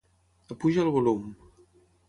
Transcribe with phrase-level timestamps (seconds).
[0.55, 1.31] Apuja el volum.